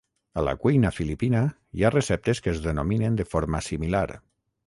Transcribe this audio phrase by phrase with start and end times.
[0.41, 1.41] A la cuina filipina
[1.79, 4.07] hi ha receptes que es denominen de forma similar.